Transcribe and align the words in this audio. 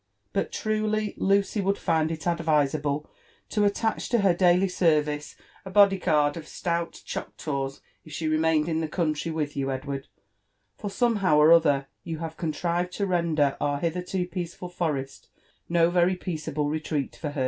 But 0.33 0.51
truly 0.51 1.13
Lucy 1.15 1.61
would 1.61 1.77
find 1.77 2.09
it 2.11 2.25
advisable 2.25 3.07
to 3.49 3.65
attach 3.65 4.11
(o 4.15 4.17
her 4.17 4.33
daily 4.33 4.67
service 4.67 5.35
a 5.63 5.69
body 5.69 5.99
guard 5.99 6.35
of 6.35 6.47
stout 6.47 7.03
Choctaws 7.05 7.81
if 8.03 8.11
she 8.11 8.27
remained 8.27 8.67
in 8.67 8.81
(he 8.81 8.87
country 8.87 9.29
wi(h 9.31 9.55
you, 9.55 9.69
Edward, 9.69 10.07
for 10.75 10.89
some 10.89 11.17
how 11.17 11.39
or 11.39 11.51
o(her 11.51 11.85
you 12.03 12.17
have 12.17 12.35
contrived 12.35 12.99
(o 12.99 13.05
render 13.05 13.55
our 13.61 13.77
hitherto 13.77 14.25
peaceful 14.25 14.69
forest 14.69 15.29
BO 15.69 15.91
very 15.91 16.15
peaceable 16.15 16.67
retreat 16.67 17.15
for 17.15 17.29
her." 17.29 17.39